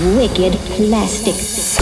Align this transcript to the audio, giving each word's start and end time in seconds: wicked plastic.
wicked 0.00 0.54
plastic. 0.76 1.79